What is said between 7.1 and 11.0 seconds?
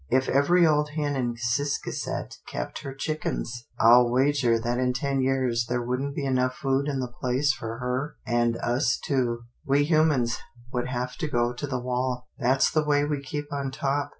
place for her and us too. We humans would